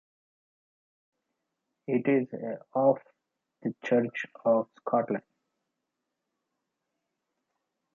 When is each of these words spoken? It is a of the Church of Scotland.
It 1.85 2.07
is 2.07 2.33
a 2.33 2.57
of 2.73 2.97
the 3.61 3.71
Church 3.85 4.25
of 4.43 4.67
Scotland. 4.77 5.21